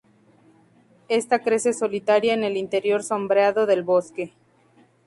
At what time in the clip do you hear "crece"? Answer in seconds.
1.43-1.73